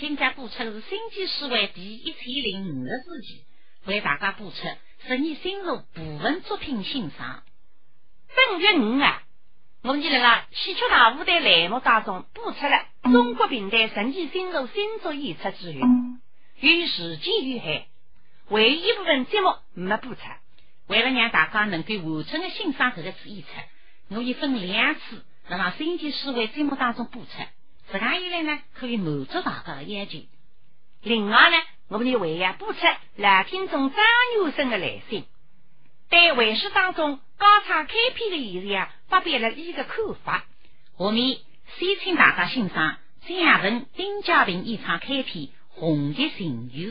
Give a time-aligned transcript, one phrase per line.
[0.00, 3.44] 今家播出是新纪诗会第一千零五十四集，
[3.84, 4.56] 为大家播出，
[5.06, 7.42] 十你新入部分作品欣赏。
[8.34, 9.22] 本月五啊，
[9.82, 15.86] 我们就来了戏曲大舞台栏目当中播出了中国平台神奇新入新作演出之后，
[16.60, 17.86] 与时间有限，
[18.48, 20.20] 唯一部分节目没播出。
[20.86, 23.48] 为了让大家能够完整的欣赏这个次演出，
[24.08, 27.28] 我已分两次让新纪诗会节目当中播出。
[27.92, 30.20] 这样一来呢，可以满足大家的要求。
[31.02, 31.56] 另外呢，
[31.88, 32.78] 我们的为呀播出
[33.16, 33.98] 来听众张
[34.44, 35.24] 女生的来信，
[36.08, 40.44] 对会试当中高唱开篇的演员发表了一个看法。
[40.98, 41.38] 下面
[41.78, 46.88] 先请大家欣赏张亚文、丁家平一场开篇《红叶行友》。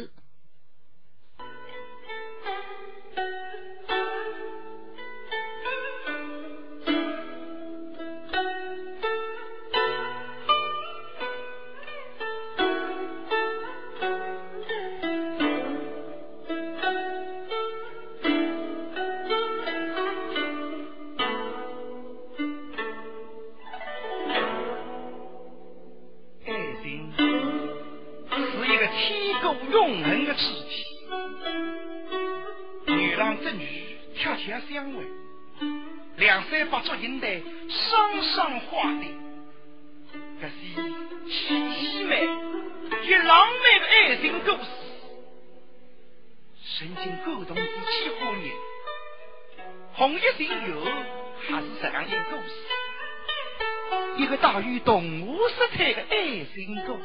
[54.19, 57.03] 一个带有动物色彩的爱情故事。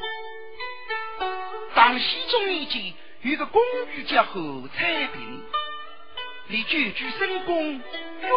[1.73, 3.63] 当西中年间有个公
[3.95, 5.43] 寓叫何彩萍，
[6.49, 7.81] 离居居深宫，郁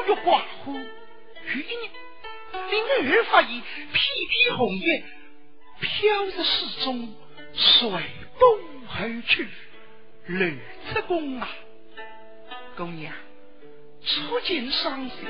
[0.08, 1.92] 郁寡欢，有一年。
[2.70, 3.94] 林女儿发现，片
[4.30, 5.04] 片红叶
[5.80, 7.16] 飘入水中，
[7.56, 8.60] 随风
[8.96, 9.48] 而去。
[10.28, 10.50] 刘
[10.94, 11.50] 出宫啊，
[12.76, 13.12] 姑娘，
[14.06, 15.28] 初见伤心，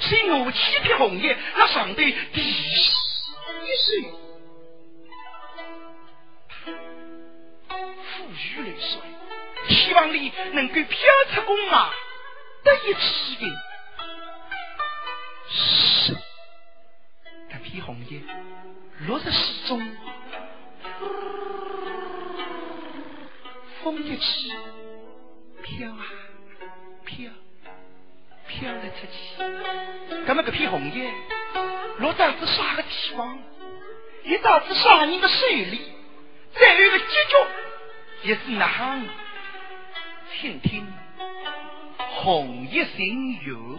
[0.00, 4.04] 随我七片红叶，那上对第一岁。
[6.64, 9.00] 抚育泪水，
[9.68, 10.98] 希望你能够飘
[11.34, 11.90] 出宫啊，
[12.62, 13.00] 得一此
[13.44, 13.52] 应。
[17.72, 18.20] 一红叶
[19.08, 19.96] 落在水中，
[23.82, 24.52] 风一起，
[25.60, 26.04] 飘啊，
[28.58, 29.14] 飘了出去。
[30.26, 31.12] 那么这片红叶
[31.98, 33.38] 落到是啥个地方？
[34.24, 35.80] 一到是啥人的手里？
[36.54, 39.04] 再有个结局也是哪样？
[40.32, 40.86] 听听
[41.98, 43.78] 红叶行游。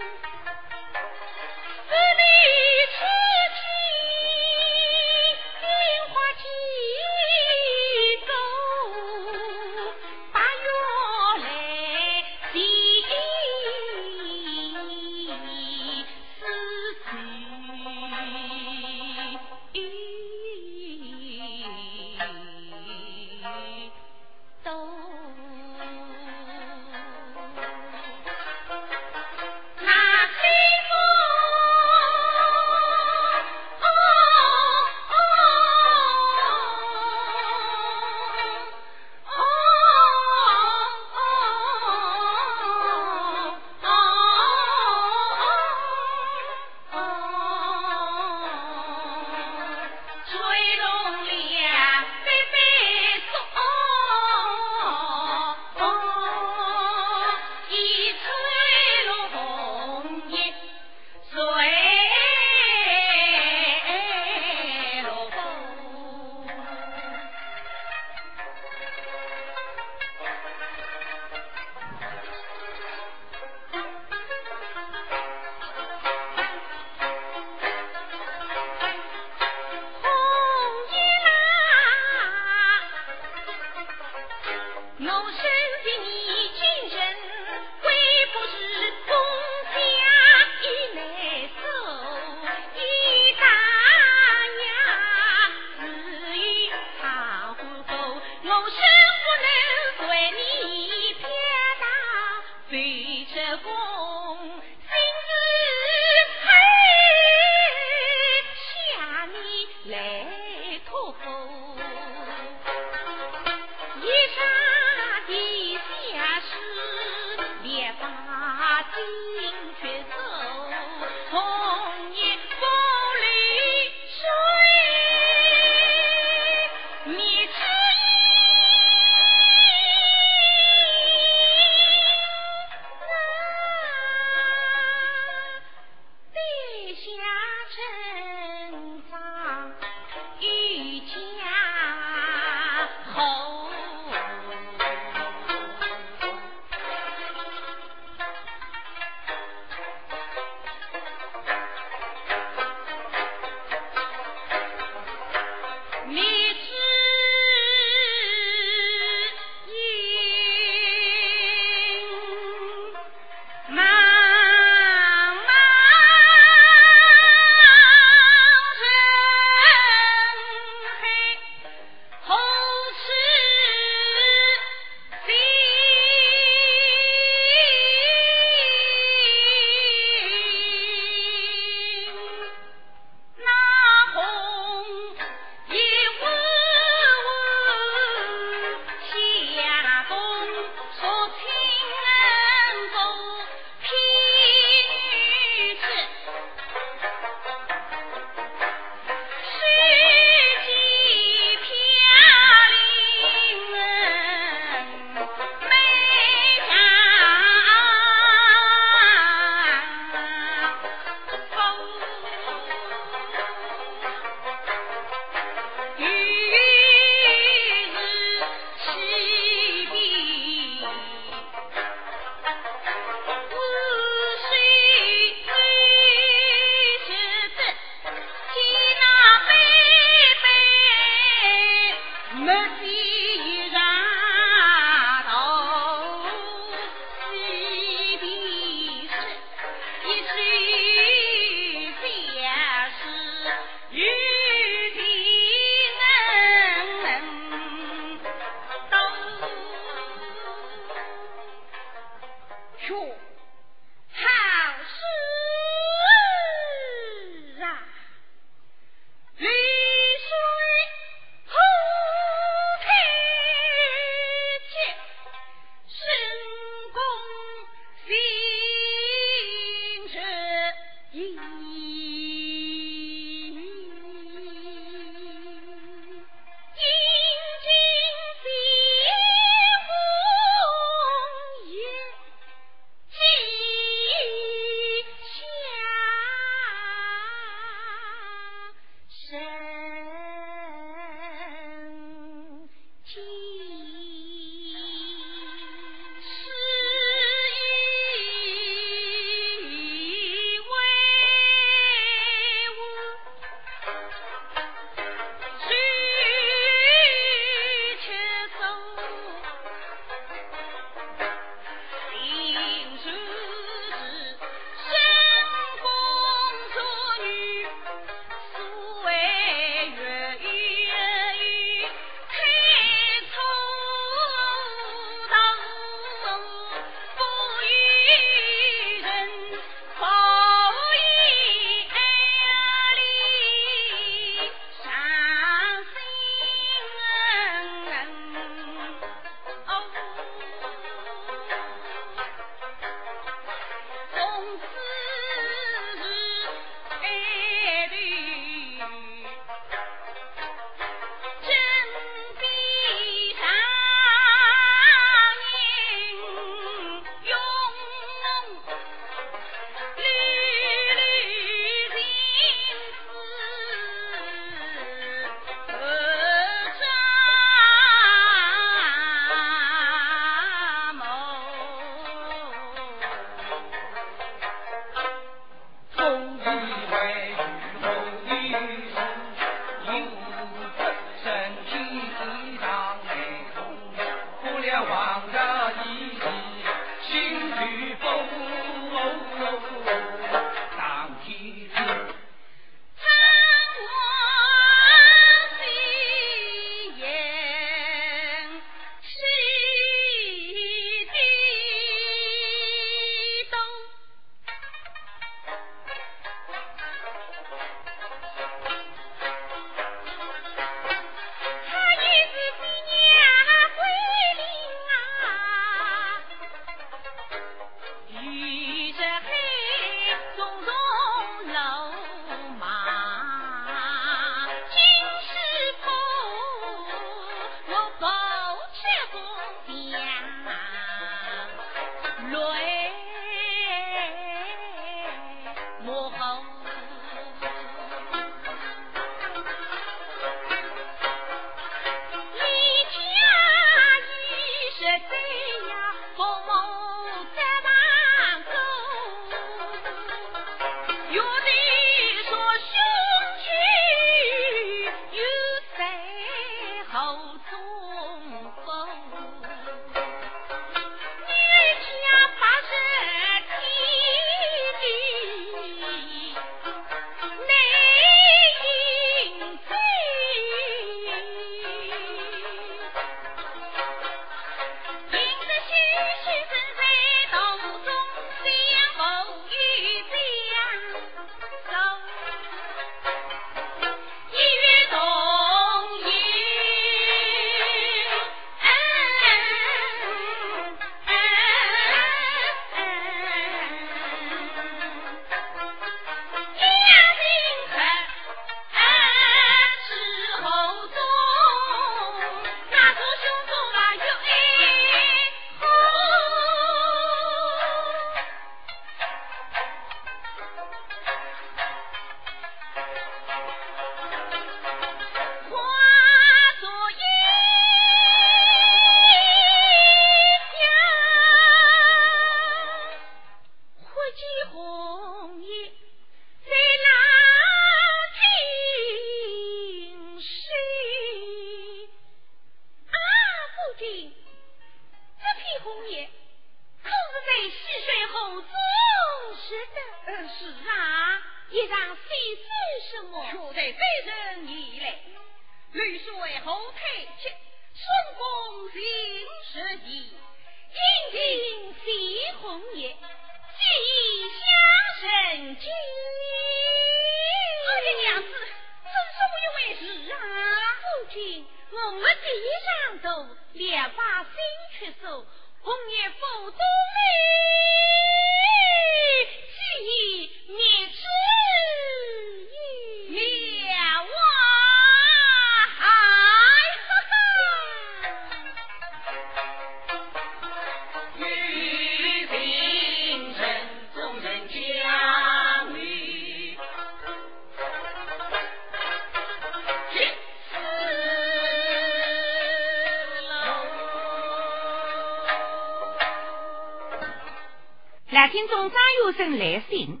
[599.02, 600.00] 有生来信，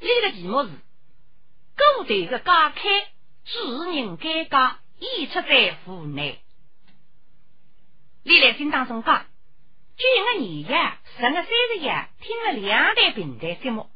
[0.00, 0.70] 这个题目是
[1.76, 2.82] 古代的家开，
[3.44, 6.40] 主人改革，演出在湖内。
[8.24, 9.26] 你来信当中讲，
[9.96, 13.88] 今个年夜，十月三十夜，听了两台平台节目，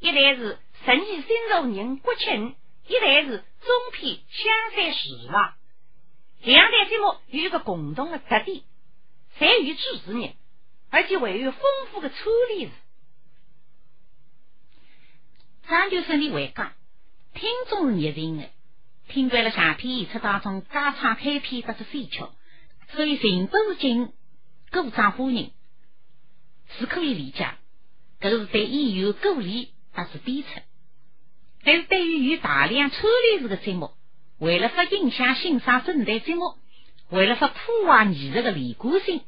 [0.00, 2.56] 一台是神奇新肉人国庆，
[2.88, 5.54] 一台是中篇香山时望。
[6.40, 8.62] 两台节目有一个共同的特点，
[9.38, 10.34] 在于主持人，
[10.90, 12.16] 而且还有丰富的处
[12.56, 12.72] 理词。
[15.68, 16.72] 张九生的回讲，
[17.34, 18.48] 听众是热情的，
[19.08, 22.34] 听惯了长篇演出当中加唱开篇得是飞巧，
[22.94, 24.12] 所以情不自禁
[24.72, 25.52] 鼓掌欢迎，
[26.78, 27.48] 是可以理解。
[28.20, 30.48] 这是对演员鼓励，得是鞭策。
[31.64, 32.96] 但是对于有大量抽
[33.36, 33.92] 离式的节目，
[34.38, 36.56] 为了不影响欣赏整台节目，
[37.08, 39.22] 为了不破坏艺术的连贯性，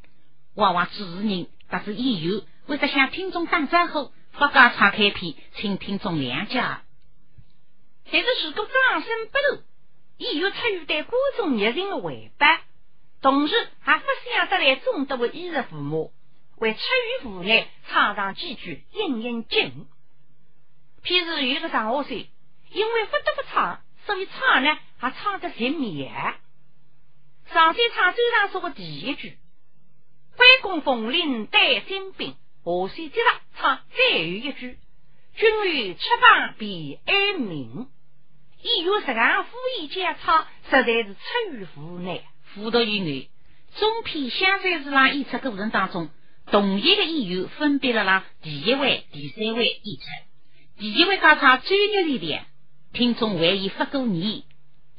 [0.53, 4.11] 往往主持人或是演员为了向听众打招呼。
[4.37, 6.59] 不加唱开篇，请听众谅解。
[8.11, 9.63] 但是如果掌声不漏，
[10.17, 12.45] 也有出于对观众热情的回报，
[13.21, 16.13] 同时还不想得来众多的衣食父母
[16.57, 19.87] 为出于无奈唱上几句应应景。
[21.03, 22.27] 譬如有个上学生，
[22.71, 26.09] 因为不得不唱，所以唱呢还唱得神妙。
[27.51, 29.37] 上山唱最上说的第一句
[30.35, 34.79] ：“关公奉令带精兵。”下线接着唱再有一句
[35.37, 37.87] ：“君欲吃饭必安民。”
[38.63, 42.23] 演员实上敷衍加唱，实在是出于无奈。
[42.41, 43.27] 辅导以外，
[43.79, 46.09] 中篇相山是让演出过程当中，
[46.47, 50.03] 同一个演员分别了让第一位、第三位演出。
[50.79, 52.43] 第一位加唱专业力量，
[52.93, 54.41] 听众为伊发过言；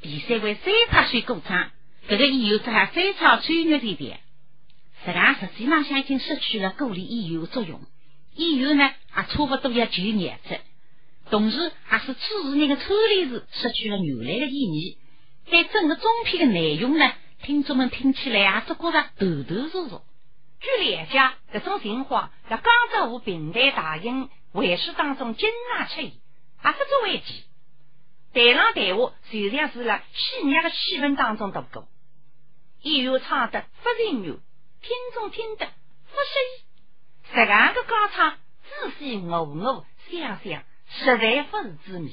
[0.01, 1.73] 第三位再拍水歌唱，
[2.09, 4.21] 这个演员则还再唱专业力量。
[5.07, 7.81] 实际上，实际上，已经失去了鼓励演员的作用。
[8.35, 8.85] 演员呢，
[9.17, 10.59] 也差不多要就业子，
[11.31, 14.99] 同时还是主持人的处理时失去了原来的意义。
[15.49, 20.03] 对整个中篇的内容呢，听众们听起来也只觉得头头是道。
[20.61, 26.11] 据了解，这种情况在江浙沪平台大型会试当中经常出现，也
[26.61, 27.45] 不足为奇。
[28.35, 31.89] 台上台下实际上是在戏谑的气氛当中度过，
[32.83, 34.37] 演员唱得不人缘。
[34.87, 42.13] 听众听得不适意，这样的高唱仔细我我想想，实在不是滋味。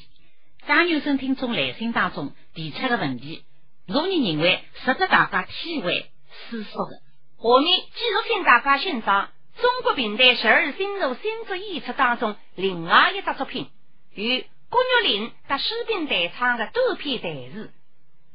[0.67, 3.45] 张有生听众来信当中提出的问题，
[3.87, 6.09] 我们认为值得大家体会
[6.49, 6.95] 思索的。
[6.95, 9.29] 下面继续请大家欣赏
[9.61, 13.69] 中国平台十二星座新作演出当中另外一个作品，
[14.15, 17.71] 由郭玉林和诗斌代唱的多篇台词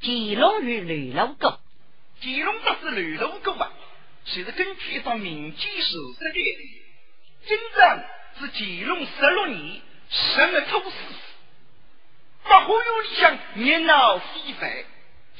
[0.36, 1.48] 《乾隆与吕禄歌》。
[2.20, 3.72] 乾隆这是吕禄歌啊！
[4.30, 6.32] 其实根据一张民间史实的，
[7.46, 8.04] 真正
[8.38, 10.96] 是乾隆十六年十月初四，
[12.44, 14.84] 八花园里向热闹非凡，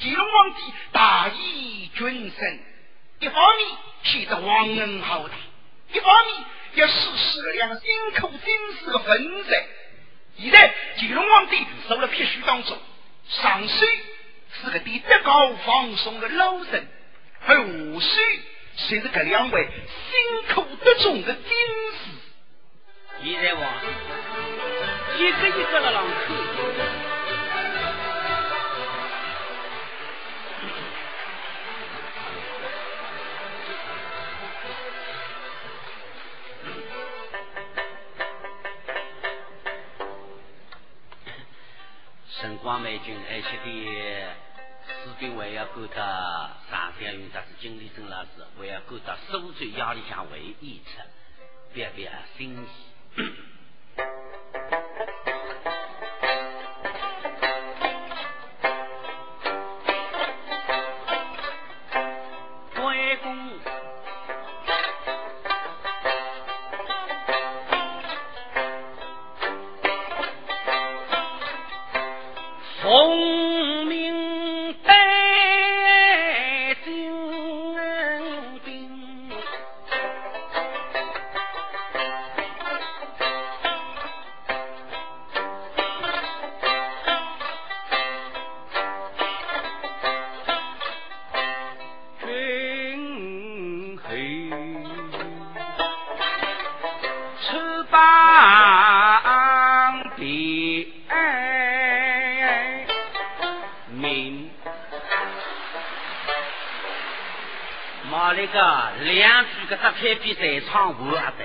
[0.01, 2.61] 乾隆皇帝大义君神，
[3.21, 3.69] 一方面
[4.05, 5.35] 显得皇恩浩大，
[5.93, 6.45] 一方面
[6.77, 9.67] 也实施了两个辛苦精实的分在。
[10.39, 12.79] 现在乾隆皇帝受了批许当中，
[13.29, 13.89] 上水
[14.63, 16.89] 是个比德高放松的老人，
[17.47, 18.41] 而下水。
[18.79, 19.69] 谁是这两位
[20.11, 21.43] 辛苦得中的军
[21.93, 23.25] 士？
[23.25, 23.63] 现在王
[25.19, 26.13] 一个一个的浪口。
[42.31, 44.48] 神光美君爱惜的。
[45.09, 51.01] 士兵还要感到上山云，这是经理生老师还要感到苏州衙里向会演出，
[51.73, 52.67] 别别心意。
[108.39, 111.45] 妈嘞个，两句个搭配比赛唱完的。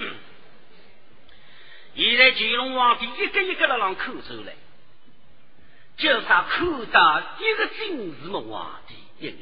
[1.94, 4.54] 现在乾隆皇帝一个一个的让口走来，
[5.96, 9.36] 叫他看到一个金字么皇帝一眼，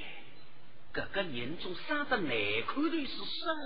[0.93, 2.31] 这个人中生得难
[2.67, 3.63] 看的是什么？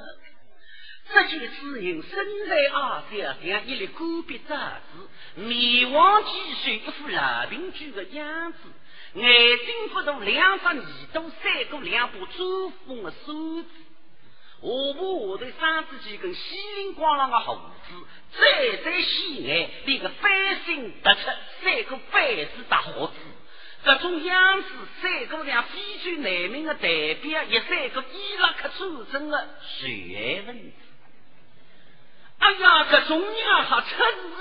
[1.13, 5.09] 这件此人身材矮小，像一粒戈壁渣子，
[5.41, 6.31] 面黄肌
[6.63, 8.59] 瘦，一副老病猪的样子，
[9.15, 10.75] 眼睛不大，两只耳
[11.13, 13.69] 朵，三个两把周风的手指。
[14.61, 15.53] 下巴下头生
[15.91, 17.95] 着几根稀灵光朗的胡子，
[18.33, 21.21] 再在西岸连个翻身突出，
[21.63, 23.13] 三个白子大胡子，
[23.85, 24.69] 这种样子，
[25.01, 29.49] 三个两非洲难民的代表，也三个伊拉克战争的
[29.79, 30.73] 血分子。
[32.39, 33.87] 哎呀，这种样还出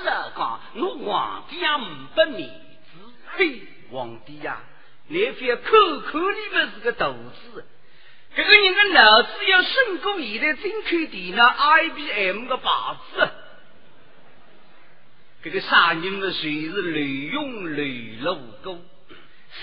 [0.01, 0.33] 事了！
[0.35, 3.13] 讲，我皇帝也唔不面子。
[3.37, 3.61] 嘿，
[3.93, 4.59] 皇帝呀，
[5.07, 5.61] 你非口
[6.11, 7.13] 口里面是个犊
[7.53, 7.63] 子。
[8.35, 13.29] 这个人的脑子要胜过现在证券店那 IBM 的靶子。
[15.43, 18.83] 这个杀人的谁是雷勇雷禄公？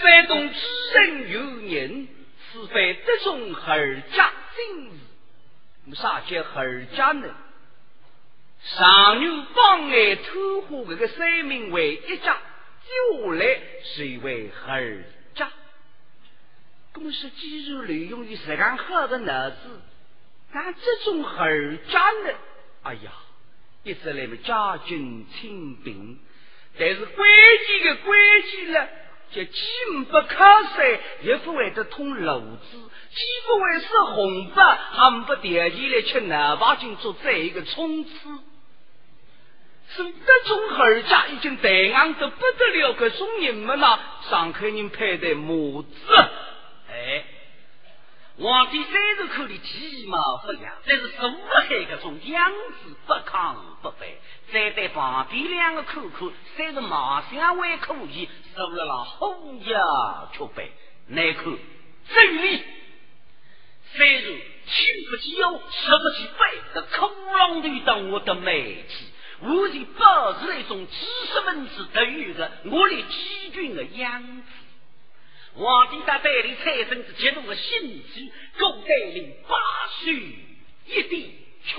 [0.01, 0.57] 山东知
[0.95, 2.09] 人有人，
[2.53, 4.91] 是非得中二家真事。
[5.87, 7.29] 我们啥叫二家呢？
[8.63, 12.39] 上牛帮爱偷花这个三名为一家，
[12.85, 13.19] 接
[13.91, 15.05] 下来谁为二？
[16.93, 19.57] 公司肌肉利用于十干好的脑子，
[20.53, 22.35] 但这种二家呢？
[22.83, 23.13] 哎呀，
[23.85, 26.19] 一直来么家境清贫，
[26.77, 27.31] 但是关
[27.67, 28.89] 键的关键呢，
[29.33, 29.61] 就既
[30.11, 38.11] 不靠山，也不会得通路子，既不会是红白，还不惦记来吃南八经做这一个冲刺。
[39.97, 43.99] 是这种二家已经带昂的不得了，可种人们呐，
[44.31, 45.89] 上海人派的模子。
[46.89, 47.25] 哎，
[48.39, 54.15] 皇帝三十口里鸡毛不扬，这是苏海这种样子不亢不卑，
[54.53, 60.71] 再对旁边两个口口，三是马相还可以，输了那虎牙却背，
[61.09, 61.51] 那口
[62.15, 62.63] 真理，
[63.95, 69.07] 三是气不起腰，吃不起背，这空浪里当我的美气，
[69.43, 70.93] 我就保持那种知
[71.33, 74.43] 识分子特有的我的基军的样子。
[75.55, 79.57] 皇帝在带领财神子激动的心机，共带领八
[80.03, 81.77] 岁一地去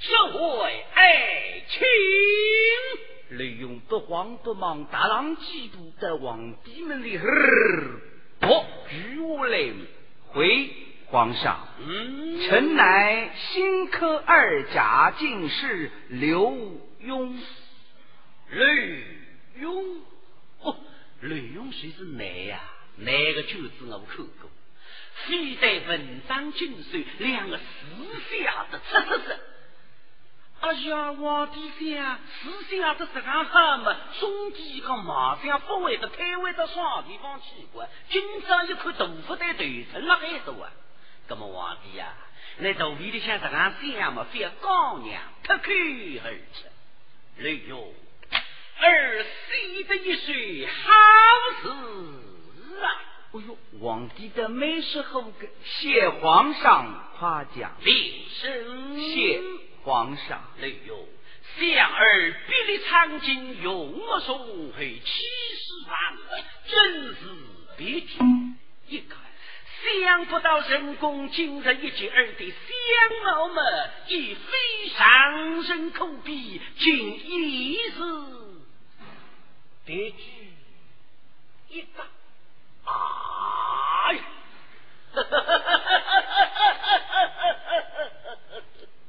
[0.00, 3.38] 社会爱情。
[3.38, 9.72] 利用不慌不忙，大浪几步在皇帝们的呵，举我来
[10.28, 10.70] 回
[11.12, 11.68] 皇上。
[11.78, 16.50] 嗯，臣乃新科二甲进士刘
[17.02, 17.36] 墉。
[18.48, 18.66] 刘
[19.58, 19.98] 墉，
[20.62, 20.76] 哦，
[21.20, 22.60] 刘墉谁是哪呀？
[22.96, 24.50] 那个句子我看过，
[25.26, 27.64] 非得文章精髓，两个思
[28.42, 29.30] 想的出出出。
[30.60, 33.96] 哎呀，皇帝想思想的这样好嘛？
[34.18, 40.72] 中间个马上不会的退位到双地方去过，今朝一块豆腐在头成了很多啊！
[41.28, 42.14] 那么皇帝呀，
[42.58, 44.26] 那肚皮里像这样想嘛？
[44.32, 45.62] 非要高粱脱口
[46.24, 46.68] 而出，
[47.38, 47.94] 哎呦，
[48.80, 50.72] 儿媳的一岁好
[51.62, 51.68] 事
[52.82, 52.86] 啊。
[53.32, 59.40] 哎呦，皇帝的美食后个，谢皇上夸奖，领声谢
[59.84, 60.42] 皇上。
[60.60, 61.08] 哎呦，
[61.58, 66.18] 相儿比你长金用我送回七十万，
[66.66, 67.16] 真是
[67.78, 68.18] 别致。
[68.88, 69.18] 一看，
[70.04, 73.62] 想不到人工今日一举儿的相貌嘛，
[74.08, 78.00] 已非常人口比，竟一是
[79.84, 80.52] 别具
[81.68, 82.04] 一个。
[82.84, 84.18] 哎，
[85.14, 86.11] 哈哈哈哈哈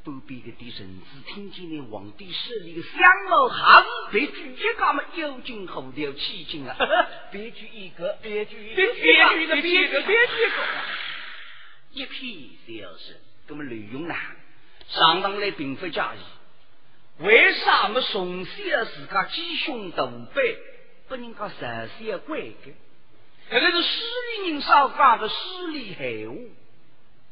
[0.04, 0.12] 哈！
[0.12, 2.92] 不必个的臣子听见了皇帝手里的香
[3.30, 5.04] 茅，还是别举一个么？
[5.16, 6.76] 有惊后头起劲啊！
[7.32, 10.58] 别举一个，别举一个，别举一个，别举一个，别举一个！
[11.94, 13.16] 一片笑声。
[13.48, 14.16] 那么刘墉呢？
[14.90, 16.20] 上当来并非假意，
[17.24, 20.58] 为啥么从小自家鸡胸大背，
[21.08, 22.76] 不能够实现规矩？
[23.50, 24.02] 这个是诗
[24.44, 26.36] 里人少讲的诗里闲话，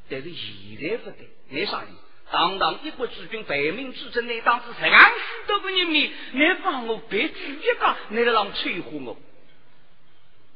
[0.10, 1.88] 但是现在不对，没啥意
[2.32, 9.18] 堂堂一国之君，百民之争，那当时十万许多个人面，你帮我别举一个，你来让催呼我，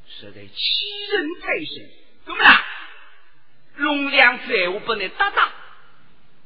[0.08, 1.90] 实在欺人太甚。
[2.26, 2.64] 怎么啦？
[3.76, 5.50] 容量在我不能搭档，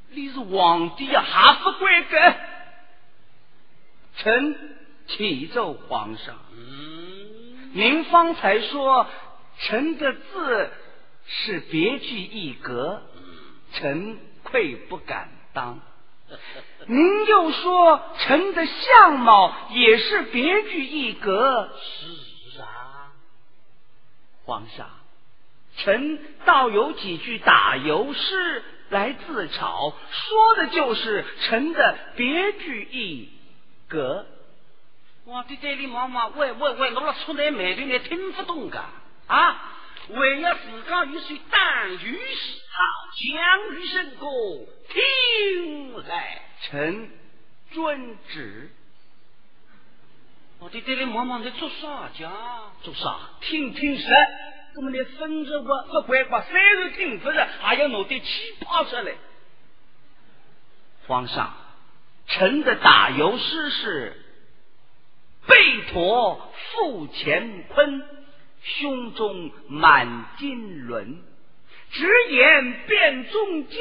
[0.10, 2.36] 你是皇帝呀，还不规格？
[4.18, 9.08] 臣启奏皇上，嗯，您方才说
[9.60, 10.72] 臣的字
[11.28, 13.04] 是别具一格，
[13.74, 14.18] 臣
[14.52, 15.80] 愧不敢当。
[16.86, 23.12] 您又说臣的相貌也是别具一格，是啊，
[24.46, 24.88] 皇上，
[25.78, 33.30] 臣倒有几句打油诗来自嘲，说的就是臣的别具一
[33.88, 34.26] 格。
[35.26, 38.84] 皇帝对你妈妈，喂喂喂，我了出来美的你听不懂噶
[39.28, 39.76] 啊？
[40.10, 42.84] 为了自家有谁当御史，好
[43.15, 46.41] 将于神功，听来。
[46.62, 47.10] 臣
[47.72, 48.72] 遵旨。
[50.60, 52.32] 皇帝对你妈妈，你做啥家？
[52.82, 53.17] 做啥？
[53.41, 54.08] 听听实。
[54.76, 59.13] 那么你分着我不乖乖，虽然听不着，还要弄点气泡出来。
[61.08, 61.56] 皇上，
[62.28, 64.26] 臣的打油诗是：
[65.48, 68.18] 背驼负乾坤，
[68.62, 71.24] 胸中满金轮。
[71.91, 73.80] 直言变中间，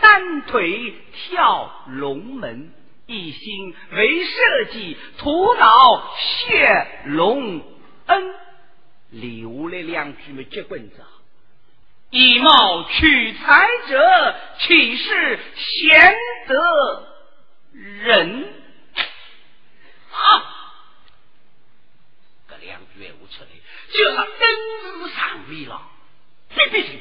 [0.00, 2.72] 单腿跳龙门，
[3.06, 7.62] 一心为社稷，图恼谢龙
[8.06, 8.34] 恩。
[9.10, 11.04] 留了两句没结棍子，
[12.10, 16.14] 以貌取才者，岂是贤
[16.48, 17.06] 德
[17.72, 18.54] 人？
[20.10, 20.42] 啊！
[22.48, 23.50] 这两句话出来，
[23.94, 25.80] 就是真是上位了，
[26.54, 27.00] 别别听。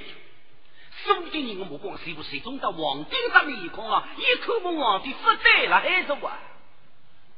[1.04, 6.32] 所有的人我目光谁不谁中到皇帝的面孔啊，一口把皇帝发呆了，还是我？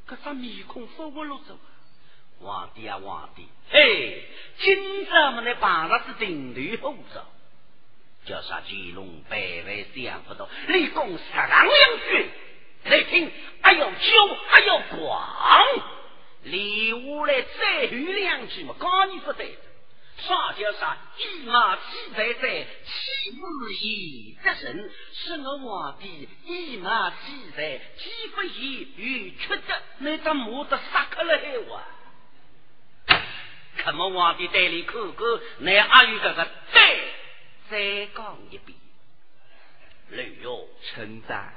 [0.07, 1.57] 这张面孔发不落走。
[2.41, 4.23] 皇帝啊，皇帝，嘿，
[4.59, 7.25] 今朝么来碰上是顶头后着，
[8.25, 12.29] 叫啥乾隆百万想不到，立功十郎两句，
[12.83, 15.25] 来听，还要教，还要广，
[16.45, 19.57] 礼物来再有两句嘛，刚你不对。
[20.17, 20.97] 啥叫啥？
[21.17, 21.81] 一马气
[22.15, 24.89] 在在，气不义得胜。
[25.11, 27.15] 是我皇帝一马气
[27.55, 29.75] 在，气不义与缺德。
[29.97, 31.83] 那张马都杀克了海哇！
[33.77, 35.25] 可么皇帝带里口口，
[35.59, 37.13] 那阿有这个对，
[37.69, 38.77] 再讲一遍。
[40.11, 41.53] 雷哟，臣在。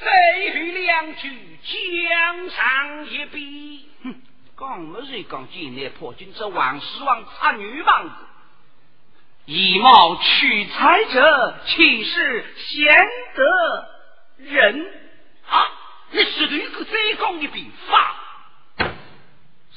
[0.00, 3.88] 再有两句，江上一笔。
[4.02, 4.22] 哼。
[4.58, 8.14] 讲么谁讲今来破军这王希望插女棒子，
[9.46, 12.94] 以貌取才者岂是贤
[13.34, 13.88] 德
[14.36, 14.86] 人
[15.48, 15.66] 啊？
[16.10, 18.16] 你是对个再讲一遍法？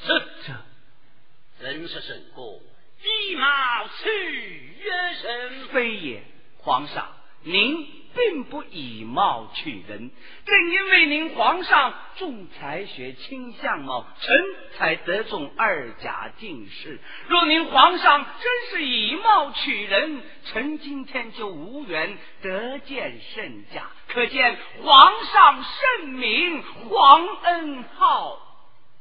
[0.06, 0.08] 是
[0.46, 2.60] 这真是神功，
[3.04, 4.78] 以貌取
[5.24, 6.24] 人非也，
[6.58, 7.08] 皇上
[7.44, 8.03] 您。
[8.16, 10.12] 并不以貌取人，
[10.46, 14.40] 正因为您皇上重才学轻相貌，臣
[14.78, 17.00] 才得中二甲进士。
[17.28, 23.90] 若您皇上真是以貌取人，臣今天就无缘得见圣驾。
[24.08, 28.38] 可见皇上圣明，皇恩浩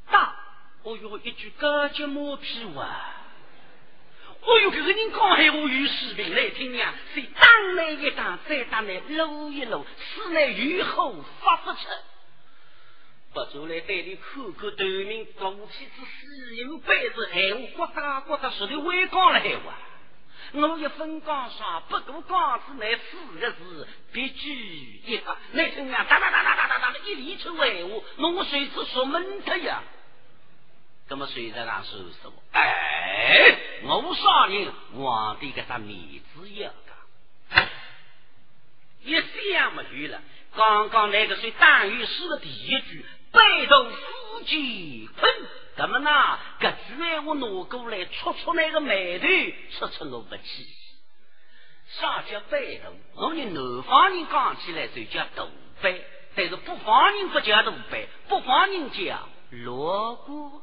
[0.09, 0.35] 大。
[0.83, 3.22] 哦哟，一句高级毛皮话。
[4.45, 6.93] 哦哟，这个人讲闲话有水平来听呀！
[7.13, 11.79] 谁当来一当，再当来搂一搂，此乃雨后发不出。
[13.33, 19.73] 不就来对你口口斗名，怒气之死人辈子闲话，呱嗒呱嗒说的会讲了闲话。
[20.51, 24.53] 我一分讲上，不过讲是那四个字，别具
[25.05, 25.37] 一格。
[25.53, 29.81] 那听呀，哒哒哒哒哒哒哒一连串闲话，我谁知说闷特呀？
[31.09, 32.33] 那么谁在那说什么？
[32.53, 35.97] 哎，我杀人，皇帝给他面
[36.33, 37.67] 子要的。
[39.03, 40.21] 一想没有了，
[40.55, 45.31] 刚刚那个谁单于诗的第一句“背头夫妻困”，
[45.75, 46.39] 怎么呢？
[46.61, 49.27] 这句话拿过来戳戳那个眉头，
[49.77, 50.67] 戳戳我不气。
[51.99, 52.93] 啥叫背头？
[53.15, 55.49] 我们南方人讲起来就叫肚
[55.81, 56.03] 背，
[56.35, 60.61] 但是北方人不叫肚背，北方人叫锣鼓。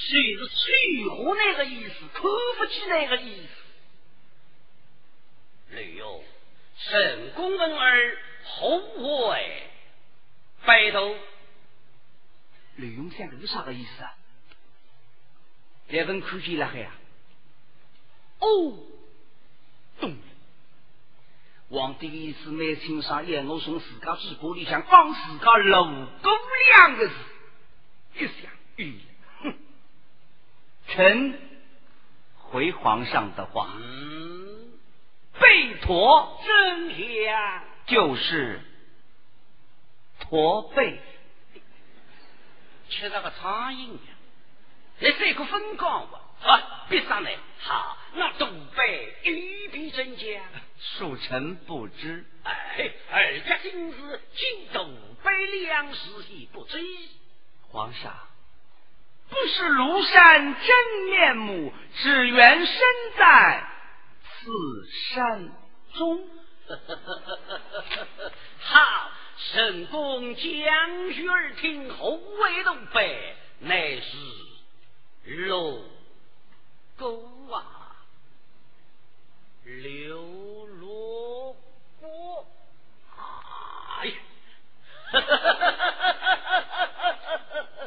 [0.00, 1.94] 谁是翠花那个意思？
[2.14, 3.48] 看不起那个意思。
[5.74, 6.22] 雷哟，
[6.76, 9.70] 神公问儿后悔，
[10.64, 11.16] 白头。
[12.76, 14.14] 吕永祥这是啥个意思啊？
[15.88, 16.92] 来问看见了还呀？
[18.38, 18.78] 哦，
[20.00, 20.16] 懂了。
[21.70, 26.30] 皇帝的意思，乃请上言我从自家嘴巴里向讲自家露骨
[26.76, 27.14] 两个字，
[28.14, 29.00] 一想，嗯。
[30.88, 31.38] 臣
[32.36, 34.72] 回皇上的话，嗯，
[35.38, 38.60] 背驼真香就是
[40.20, 40.98] 驼背，
[42.88, 44.14] 吃那个苍蝇呀！
[45.00, 46.20] 那是一个风光吧？
[46.42, 47.36] 啊，闭上来。
[47.60, 50.40] 好，那东北玉璧增加，
[50.80, 52.24] 恕臣不知。
[52.44, 56.78] 哎，二家今日进东北粮食已不知。
[57.70, 58.14] 皇上，
[59.28, 60.76] 不是庐山真
[61.10, 62.76] 面目，只缘身
[63.16, 63.68] 在
[64.22, 65.50] 此山
[65.94, 66.28] 中。
[68.60, 74.16] 好，神公将军儿听后为东北，乃是
[75.24, 75.84] 龙
[76.96, 77.96] 沟啊，
[79.64, 81.56] 刘罗
[82.00, 82.46] 锅，
[84.00, 84.14] 哎呀，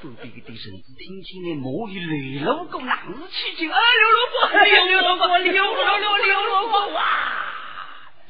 [0.01, 0.09] 哈哈哈哈哈哈！
[0.09, 2.97] 隔壁的弟兄听见那母语刘罗锅，浪
[3.29, 4.49] 起劲，哎，刘罗锅，
[4.87, 7.03] 刘罗锅，刘罗罗刘罗锅，哇！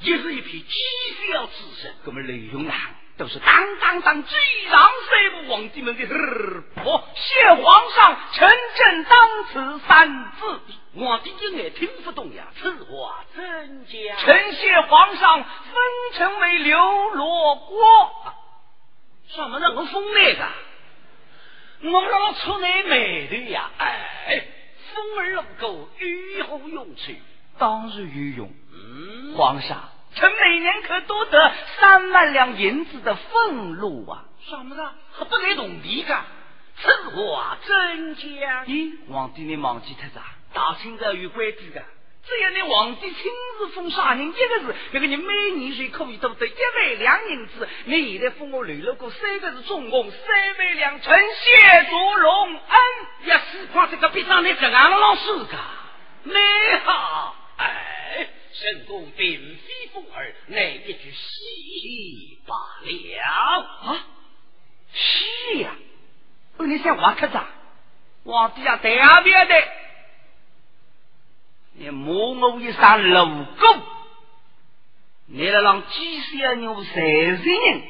[0.01, 2.75] 也是一批蹊跷之神，我们雷勇郎
[3.17, 4.35] 都是当当当举
[4.69, 6.63] 上三部皇帝们的儿
[7.15, 10.59] 谢皇上臣朕当此三字，
[10.99, 13.93] 皇帝应该听不懂呀，此话真假？
[14.19, 15.73] 臣谢皇上封
[16.15, 16.77] 臣为刘
[17.11, 17.87] 罗锅，
[19.29, 20.45] 什么人我封那个？
[21.83, 23.69] 我让他出来美的呀！
[23.77, 24.45] 哎，
[24.93, 27.11] 风儿能够雨后用处？
[27.57, 28.51] 当日御用。
[28.73, 34.25] 嗯，皇上，臣每年可多得三万两银子的俸禄啊！
[34.47, 36.23] 什么的，还不给农地干？
[36.77, 38.65] 此话真假？
[38.65, 41.83] 咦，皇帝你忘记他啥大清朝有规矩的，
[42.25, 47.67] 只要你皇帝亲自封啥人一个字，那个你每年就可以多得一万两银子。
[47.85, 52.79] 你现在封我刘罗锅三个字，总共三万两，臣谢主隆恩。
[53.25, 55.57] 也是况这个比上你这样的老师个，
[56.23, 56.33] 你
[56.85, 58.29] 好，哎。
[58.53, 62.53] 神功并非风儿，乃一句戏罢
[62.83, 64.05] 了啊！
[64.93, 65.71] 戏呀！
[66.57, 67.39] 哦，你想挖客子？
[68.25, 68.81] 皇帝啊，特
[69.23, 69.67] 别的，
[71.81, 73.83] 你摸我一声老公，
[75.25, 77.81] 你来让几小牛三十人，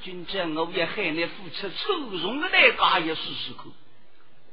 [0.00, 3.66] 君正我也喊你付出粗重的代价，也试试看，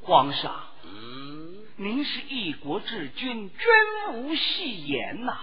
[0.02, 0.62] 皇上。
[0.84, 5.38] 嗯您是一国之君，君无戏言呐。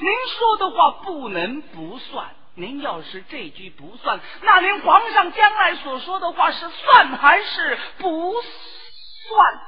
[0.00, 2.34] 您说的话不能不算。
[2.54, 9.60] 您要是这句不算，那您皇上将来所说的话是算还是不算？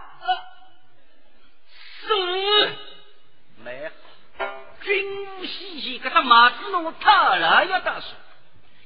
[2.07, 2.73] 是，
[3.65, 3.91] 没
[4.39, 4.45] 好，
[4.83, 8.09] 君无戏言，给他马子弄塌了要打说。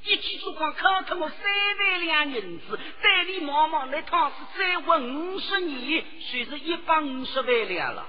[0.03, 1.37] 一记烛光，考出我三
[1.77, 8.03] 万两银子，代理毛毛那趟是再混五十年，算是一百五十万两了。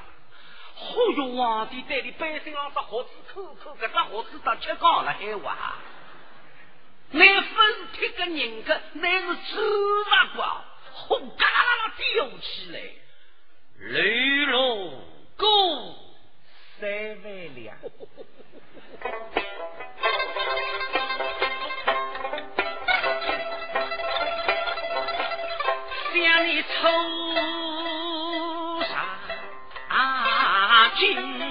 [0.79, 5.75] 嚯哟，皇帝代理百姓二十盒子，口口搿只盒子都吃光了还话？
[7.11, 7.53] 那粉
[7.93, 10.47] 铁个人格，那是猪八怪，
[10.95, 12.81] 呼嘎啦啦吊起来，
[13.83, 14.93] 驴肉
[15.37, 15.47] 够
[16.79, 17.77] 三万两。
[26.15, 26.69] 向你抽
[28.85, 28.93] 上
[30.99, 31.42] 金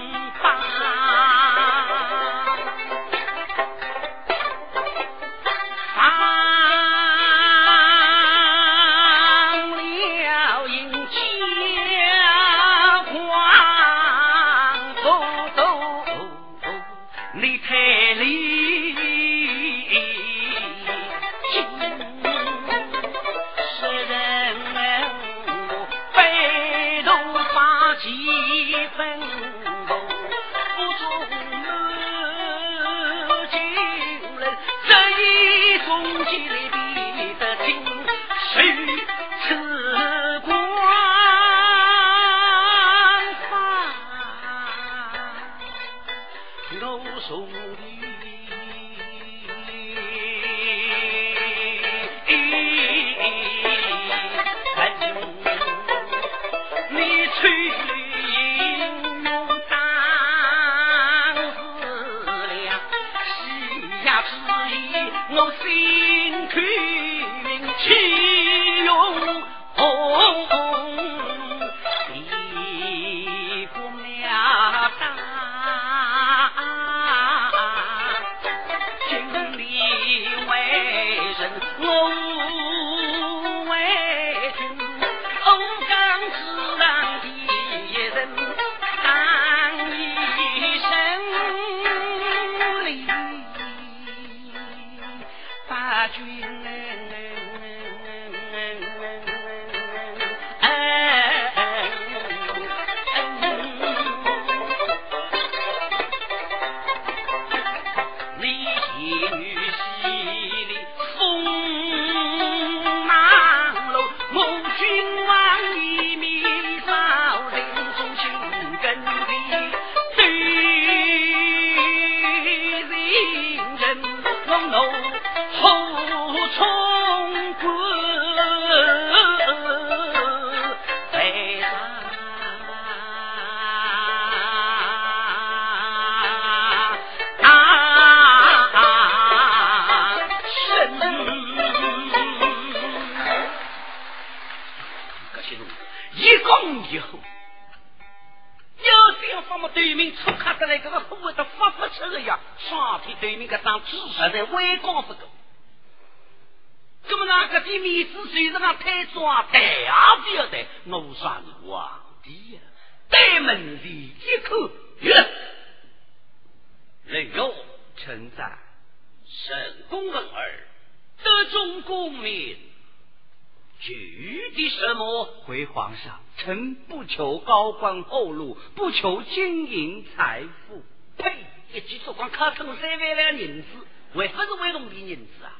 [177.18, 180.82] 后路不求金银财富，
[181.18, 181.34] 呸！
[181.74, 183.68] 一句说光靠吞三万两银子，
[184.14, 185.52] 为不是为农的银子啊？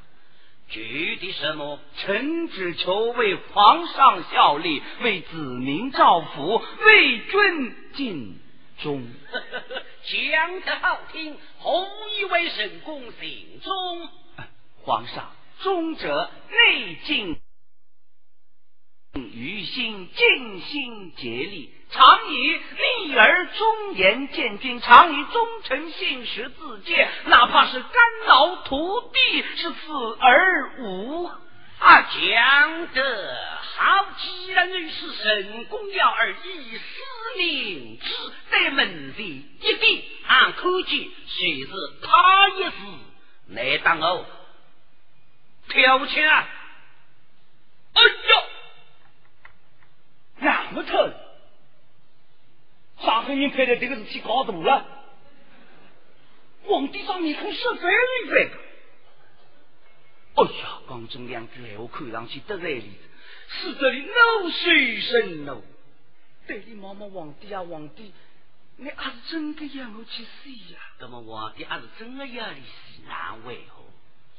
[0.70, 1.80] 具体什么？
[1.98, 8.40] 臣只求为皇上效力，为子民造福，为君尽
[8.82, 9.04] 忠。
[10.04, 11.88] 讲得好听，hon
[12.20, 14.10] 以为神功行忠。
[14.84, 15.32] 皇上，
[15.62, 17.40] 忠者内敬
[19.14, 21.74] 于心，尽心竭力。
[21.92, 27.92] 常以立而忠言见君，常以忠诚信实自荐，哪怕是肝
[28.28, 31.26] 脑涂地，是死而无
[31.80, 32.02] 啊！
[32.04, 33.38] 讲得
[33.76, 38.06] 好，既然女是神功要而以私明之，
[38.50, 42.76] 在门前一定俺可见，谁是他也是
[43.50, 44.26] 来当哦？
[45.68, 46.24] 跳枪！
[47.94, 48.44] 哎呦，
[50.42, 51.14] 那么疼！
[53.00, 54.86] 上海人拍的这个事体搞大了，
[56.66, 58.52] 皇帝上面孔是非一分。
[60.34, 62.92] 哎呀，讲中两句话看上去得来里，
[63.48, 65.64] 使得你怒水生怒。
[66.48, 68.14] 对你妈妈皇帝啊，皇帝，
[68.78, 70.80] 你还是真的要我去死呀？
[71.00, 73.81] 那么皇帝还是真的要你死，那为何？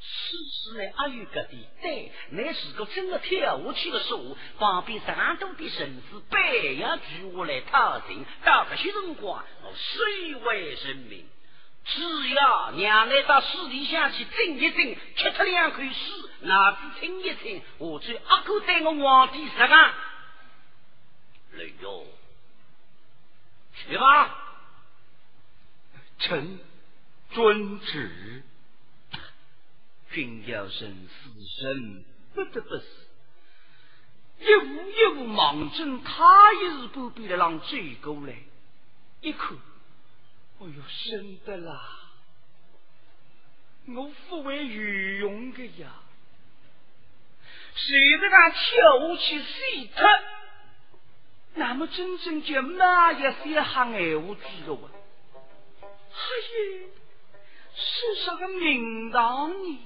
[0.05, 1.49] 此事呢，阿玉个的，
[1.81, 11.25] 对，乃是个真的跳下去的树，旁边上多的绳子，背要举我来讨情，到这些辰光，我虽为人民？
[11.85, 19.93] 只要娘来到水里下去蒸一蒸，吃出两口屎，那子听一听，我就阿哥带我皇帝上岸。
[21.53, 22.05] 来哟，
[23.75, 24.35] 去吧，
[26.19, 26.59] 臣
[27.31, 28.43] 遵旨。
[30.13, 31.29] 君要生死
[31.61, 32.03] 生，
[32.35, 32.85] 不得不死。
[34.39, 38.35] 一步一步忙正，他也是不必的让追过来。
[39.21, 39.57] 一看，
[40.59, 41.81] 哎呦，生得啦！
[43.87, 45.93] 我不为御用的呀，
[47.75, 49.59] 谁得他跳下去死
[49.95, 50.07] 脱？
[51.55, 54.91] 那么真正叫哪一些喊爱我知道啊？
[55.81, 56.89] 哎呀，
[57.75, 59.79] 世上的名堂呢？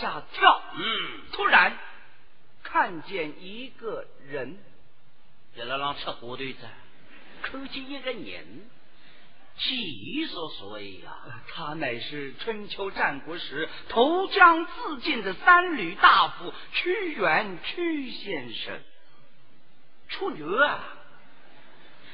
[0.00, 1.78] 下跳，嗯，突然
[2.62, 4.58] 看见一个人，
[5.56, 6.60] 在那让吃火腿子，
[7.42, 8.70] 看见一个人，
[9.58, 11.12] 几十岁呀？
[11.52, 18.80] 他乃是春秋战国时投江自尽的三闾大夫屈原屈先生。
[20.08, 20.80] 处女啊！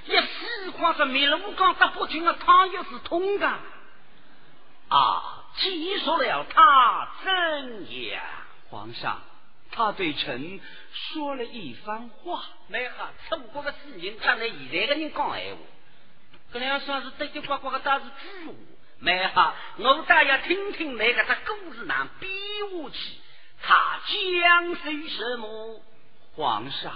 [0.06, 3.46] 一死光是灭了武刚打不清啊，汤也是通的。
[4.88, 5.35] 啊！
[5.58, 8.20] 记述了他真言，
[8.70, 9.22] 皇上，
[9.72, 10.60] 他对臣
[10.92, 12.42] 说了一番话。
[12.68, 15.60] 没哈，中国的事情，看来现在的人讲闲话，
[16.52, 18.52] 这两算是得得呱呱的，倒是句话。
[18.98, 22.28] 没哈，我倒要听听那个他故事上比
[22.72, 22.98] 武去，
[23.62, 25.80] 他讲些什么？
[26.34, 26.92] 皇上，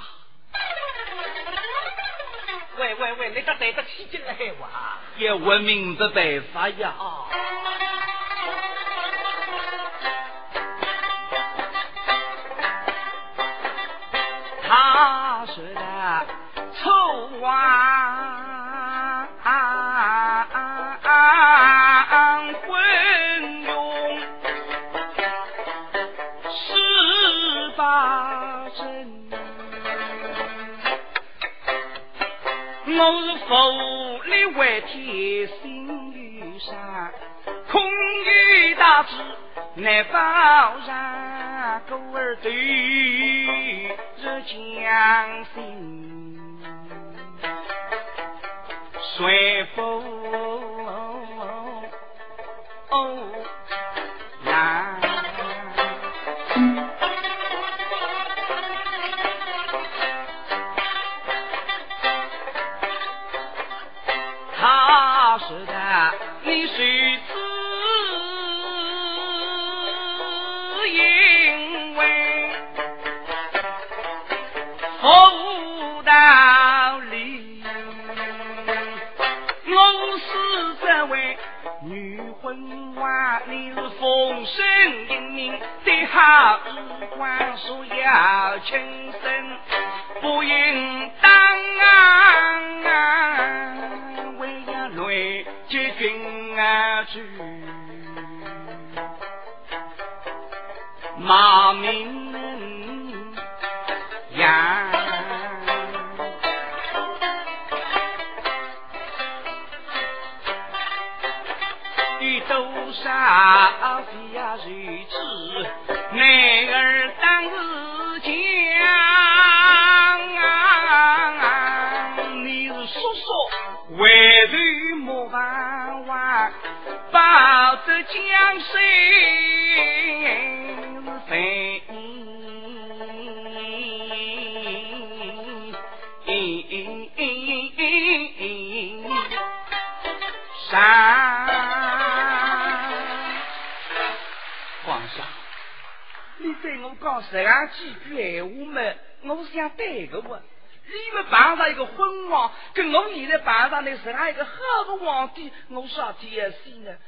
[2.77, 6.95] 喂喂喂，你个带着起劲来话，也文明的办法呀。
[14.73, 15.81] 他说的
[16.81, 16.89] 丑
[17.45, 19.27] 啊，
[22.69, 22.71] 昏
[23.65, 23.69] 庸
[26.53, 26.55] 十
[27.77, 28.79] 八针，
[32.87, 32.91] 我
[33.23, 33.51] 是府
[34.23, 37.13] 里为天心玉山，
[37.73, 37.83] 空
[38.25, 39.17] 余大志
[39.75, 43.61] 难保上狗儿对。
[44.81, 46.39] 将心
[49.17, 49.65] 随。
[49.77, 50.03] 风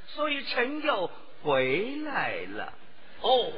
[0.09, 1.11] 所以臣又
[1.43, 2.73] 回来了。
[3.21, 3.53] 哦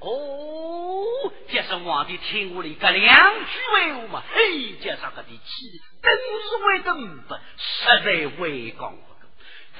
[0.00, 4.22] 哦，这是皇帝听我的一个两句话嘛？
[4.34, 9.28] 嘿，这上个的气，真是为的五百，实在威光不够。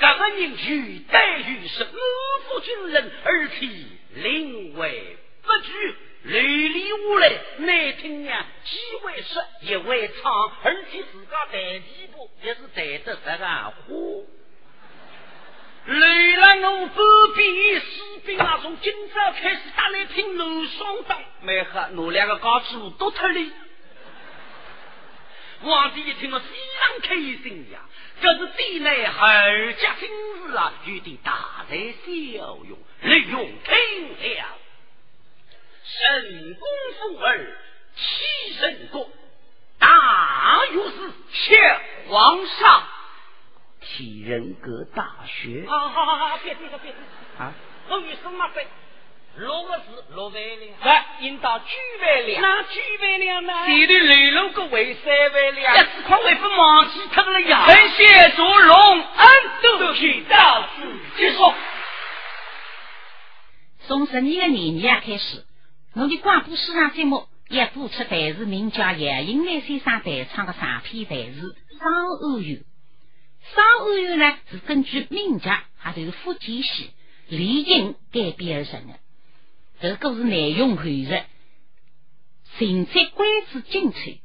[0.00, 3.68] 这个人去待遇是五府军人，而且
[4.14, 5.96] 临危不惧。
[6.22, 8.46] 屡里无来，难听呀！
[8.64, 10.32] 几位说，一位唱，
[10.62, 13.74] 而且自家带地步，也是带得这个花。
[15.86, 23.52] 累了我隔壁士兵啊，从今朝开始打来拼楼双刀，没喝，我两个高子都脱离。
[25.62, 26.46] 皇帝一听我非
[26.80, 27.80] 常开心呀，
[28.20, 34.44] 这是帝内二家今日啊，有点大材小用，利用听了。
[35.86, 36.68] 神功
[36.98, 37.58] 夫儿
[37.94, 39.10] 七神功，
[39.78, 42.88] 大约是欠皇上
[43.84, 45.64] 替人格大学。
[45.68, 46.92] 好好好好，别别别别
[47.38, 47.52] 啊！
[47.88, 48.66] 我与什么飞？
[49.36, 50.80] 六个字，六万两。
[50.80, 51.64] 来，应到九
[52.00, 52.40] 万两。
[52.42, 52.68] 那九
[53.00, 53.52] 万两呢？
[53.66, 55.76] 现在雷龙个为三万两。
[55.76, 57.66] 一时快为不忘记他了呀！
[57.66, 59.28] 臣谢主隆恩，
[59.78, 61.52] 都去到此结束。
[63.86, 65.44] 从十二个年年开始。
[65.96, 72.56] 我的广播市场节目也播出台是名叫叶英兰先生代唱的长篇台词《双欧游》。
[73.54, 76.90] 双欧游呢是根据名家，还就是福建戏
[77.28, 78.94] 李英改编而成的。
[79.80, 81.24] 这个故事内容荟实，
[82.58, 84.18] 情节关注精彩。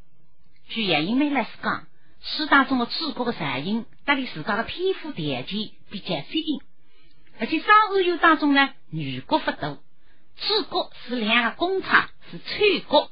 [0.70, 1.88] 据叶英兰来讲，
[2.22, 6.62] 书当中的主角的设定，搭理自家的篇幅条件比较接近，
[7.40, 9.84] 而且双欧游当中呢，女角不多。
[10.38, 13.12] 主角是两个工厂，是川国。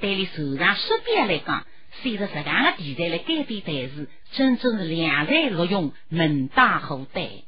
[0.00, 1.66] 对于手上识别来讲，
[2.00, 7.44] 随着这样的题材来改编台词，真正是两才录用，门当户对。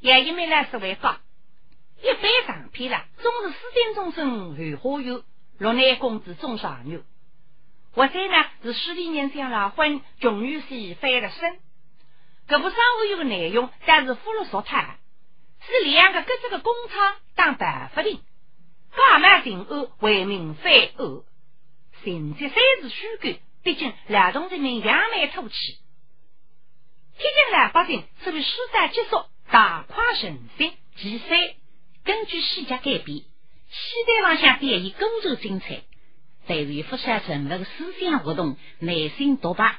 [0.00, 1.20] 也因为呢是为讲
[2.02, 5.22] 一般长篇了，总是四点钟生后花有，
[5.58, 7.02] 落难公子中上牛。
[7.92, 11.58] 或者呢是十里年相老婚，穷女婿翻了身。
[12.46, 14.98] 这部商务有个内容，但是俘虏说他
[15.60, 18.20] 是两个各自的工厂当白发令。
[18.94, 21.22] 干满定案为民反案，
[22.04, 25.54] 甚至三是虚构，毕竟劳动人民扬眉吐气。
[27.18, 30.72] 天津老百姓作为书斋结束，大快人心。
[30.96, 31.28] 其三，
[32.04, 33.24] 根据细节改编，戏
[34.06, 35.82] 台上向表演工作精彩，
[36.46, 39.78] 对于复写人物的思想活动、内心独白，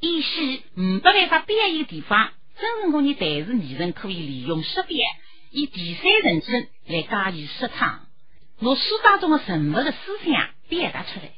[0.00, 5.04] 演戏没办法表演的地方，真正工人台词艺人可以利用识别，
[5.50, 8.06] 以第三人称来加以说唱。
[8.60, 11.32] 我书当中的人物的思想表达出来，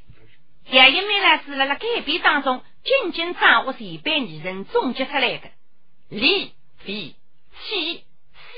[0.70, 5.50] 叶一梅呢是在了改编当中紧紧掌握前辈艺人总结出来的。
[6.08, 7.14] 理、非、
[7.60, 8.04] 气、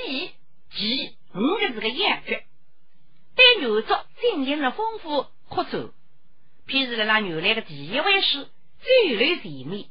[0.05, 0.31] 喜、
[0.71, 2.43] 吉五个字的样句，
[3.35, 5.91] 对牛作进行了丰富扩展。
[6.67, 8.49] 譬如了那原来的第一位是
[8.81, 9.87] 最流前面，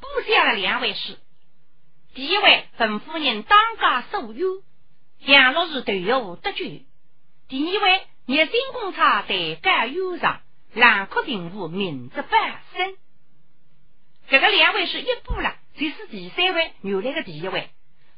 [0.00, 1.18] 补下了两位是。
[2.14, 4.62] 第一位本夫人当家所有，
[5.20, 6.64] 杨老师对我得救。
[7.48, 10.40] 第二位，热心工厂代干有偿，
[10.76, 12.96] 兰克定务名字半生。
[14.28, 17.70] 这个两位是一步了，就是第三位，原来的第一位。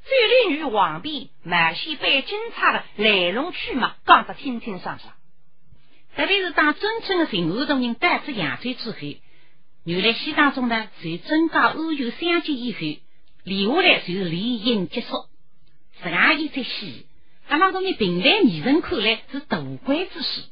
[0.02, 5.14] 最女王婢满西北警察的来龙去脉，讲得清清爽爽。
[6.16, 8.98] 特别是当真正的任务同人带出扬州之后，
[9.84, 12.80] 原来戏当中呢，随增加欧游相见以后，
[13.44, 15.06] 留下来就是理应结束，
[16.02, 17.06] 这样一出戏。
[17.46, 20.42] 阿拉从你平凡艺人看来是大官之事，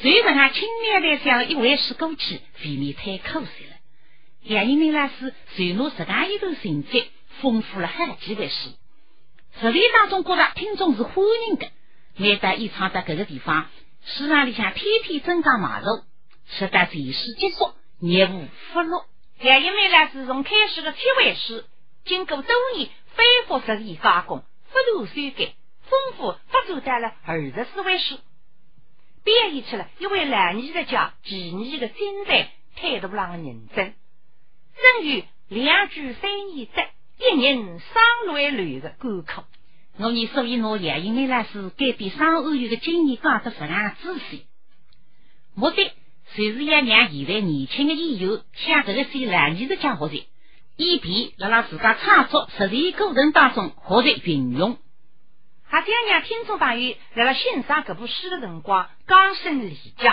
[0.00, 3.76] 随着他轻描淡写一回事过去，未免太可惜了。
[4.42, 7.06] 杨一鸣老师随拿这样一段情节，
[7.40, 8.70] 丰富了好几回事。
[9.58, 11.68] 实力当中觉得听众是欢迎的，
[12.16, 13.68] 难得一唱到这个地方，
[14.04, 16.02] 市场里向天天增加马路，
[16.58, 19.06] 直到这事结束，业务复落。
[19.40, 21.64] 杨一鸣老师从开始的七回事，
[22.04, 25.54] 经过多年反复实地加工，不断修改。
[25.88, 28.18] 丰富发展到了二十四位数，
[29.26, 32.46] 表现出来一位男艺术家技艺的精湛
[32.76, 33.94] 态度上的认真，
[34.76, 36.82] 正有两句三言则，
[37.18, 39.42] 一人三来乱的感慨。
[39.98, 44.46] 我以所以拿杨英梅老师改变《双欧游》的经验讲得非常仔细，
[45.56, 45.90] 目的
[46.36, 50.26] 就是要让现在年轻的演员向这个些老艺术家学习，
[50.76, 54.78] 以便让他自家创作实践过程当中学习运用。
[55.68, 60.08] 还想让听众朋友来了欣赏这部戏的辰光，刚生理解。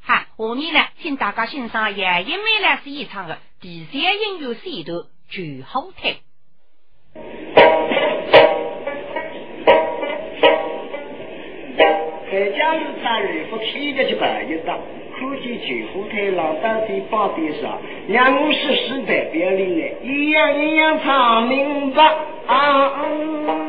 [0.00, 6.08] 好，下面呢，请大家欣赏杨一梅老师演唱的《第三音乐线段全后台》。
[12.30, 14.78] 在家里穿绿服，披着去白一张，
[15.18, 17.78] 看见全后台老大的放边上，
[18.08, 22.02] 让我是时代表里呢，一样一样唱明白
[22.46, 23.67] 啊。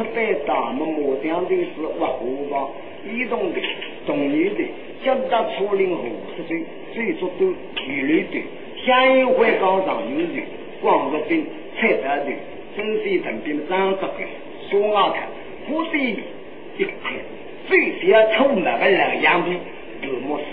[0.00, 2.68] 长的课代大，么模样的是挖河吧，
[3.04, 3.60] 移动的、
[4.06, 4.64] 动女的，
[5.04, 7.54] 江大初龄五十岁，最足都
[7.86, 8.42] 女类的，
[8.84, 10.42] 乡音会高上有人，
[10.80, 11.44] 光若兵、
[11.78, 12.34] 蔡大队、
[12.76, 14.26] 真水屯兵张泽根、
[14.70, 15.26] 苏阿泰、
[15.66, 16.18] 胡水里
[16.78, 17.12] 一块，
[17.68, 19.56] 最先出门的老杨的，
[20.02, 20.44] 罗莫斯、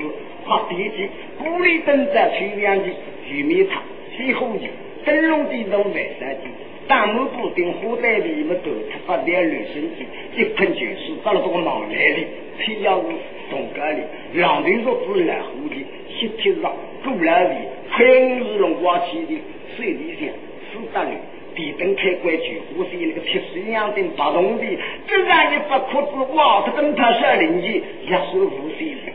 [0.45, 1.09] 发电机、
[1.41, 2.85] 玻璃灯在吹亮的
[3.29, 3.81] 玉米厂、
[4.15, 4.67] 西后机、
[5.05, 6.47] 灯笼的弄外三机。
[6.87, 10.05] 大木布丁火袋里么头出发点留声机，
[10.37, 12.25] 一喷就是到了这个脑袋里，
[12.59, 13.07] 偏要是
[13.49, 13.99] 洞盖里，
[14.33, 15.75] 两头肉子蓝虎的，
[16.07, 16.73] 膝贴上
[17.03, 17.55] 过来里，
[17.93, 19.37] 昆日龙刮起的
[19.75, 20.31] 水里线，
[20.71, 21.11] 四大里，
[21.55, 24.63] 电灯开关全火是那个铁丝一样的不动的，
[25.07, 29.11] 就让一把裤子袜子灯泡小零件，一手无水的，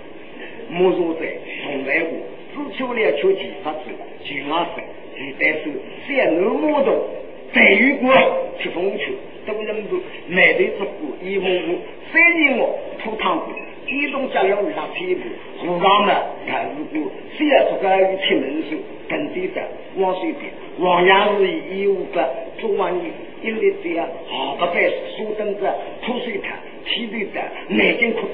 [0.69, 1.27] 莫说在
[1.65, 2.21] 从来我
[2.53, 3.81] 只求了求几发子，
[4.25, 4.83] 就俺手，
[5.17, 5.71] 就单手，
[6.07, 7.22] 三轮摩托。
[7.55, 8.13] 在雨过，
[8.61, 9.13] 吃风球，
[9.47, 9.97] 都人不
[10.29, 11.77] 买对足过，一红红，
[12.13, 13.55] 三年我土汤过，
[13.87, 15.21] 机动加油上起步，
[15.67, 16.15] 路上嘛
[16.47, 18.77] 看日过，谁要这个出门手，
[19.09, 19.63] 跟对的
[19.97, 22.27] 往水边，王阳是一五八，
[22.59, 25.61] 做完你一列这样，好不白苏灯子，
[26.05, 26.57] 土水塔。
[26.85, 28.33] 体对的，南京裤子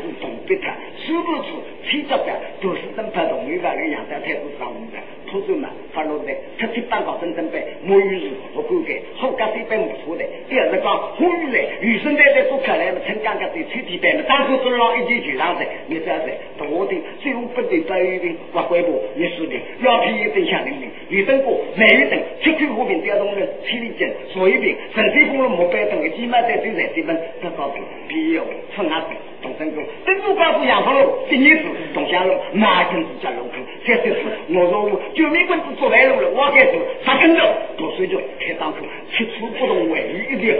[0.48, 2.16] 东北他，手不出，七脚
[2.60, 4.96] 都是灯泡同一个个样在太子上午的，
[5.30, 10.24] 土州嘛发落在，特地办个真正班，沐浴日我管给，好干水班没错的。
[10.48, 16.32] 第二个讲呼吁来，雨生代代做客来嘛，趁刚刚在吹地班嘛，当初做了一件就上在，你这样子，
[16.64, 28.42] 我的最后不对白玉的，挖怪部也是的，要皮一等响铃铃，雨灯过，每一等，七口火瓶调动的，千里间，所一瓶，神水公路莫白灯的，起码在最在这边，这高平，必要。
[28.74, 29.06] 出阿子，
[29.42, 29.82] 东升沟，
[30.38, 37.44] 登州高速杨浦路，第二次东乡路，马根子家路口，这就是我说我九米棍子做完路了，我该走啥跟头，
[37.76, 38.76] 多睡觉，开裆口，
[39.12, 40.56] 吃醋不动外语一点，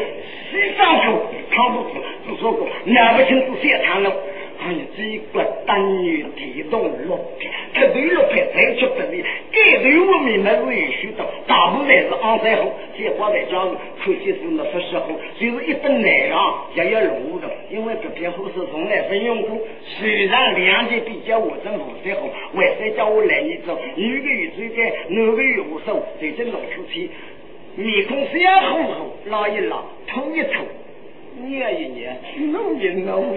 [0.50, 1.94] 西上口，扛不住，
[2.26, 4.12] 只说过，难不清楚写长了。
[4.61, 13.70] 哎呀，这个单元电动六片，这对六片再出不利，该对我明白是允许的，大部分是安在后，结果在家里
[14.02, 19.56] 可惜是那不适合，就是一等内行也要入的，因为这片货是从来没用过，
[19.96, 23.78] 虽然两件比较我政府最好，为啥叫我来你走？
[23.94, 27.09] 一个月最该，哪个月我手，对着老出去，
[27.76, 30.66] 面孔小红红，拉一拉，吐一吐，
[31.46, 32.11] 捏一捏，
[32.52, 33.36] 弄一弄。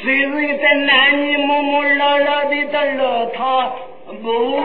[0.00, 3.72] 谁是在男女木木老老的的老他
[4.20, 4.60] 不？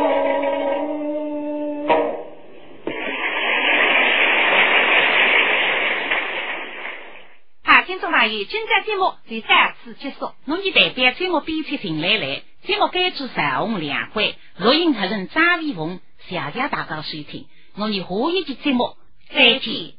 [7.63, 17.99] 好，听众朋友，今朝节目第三次结束，侬就代表节目编辑评来来，节目改制上红两回，录音客人张伟峰，谢谢大家收听，我们下
[18.33, 18.95] 一集节目
[19.29, 19.96] 再见。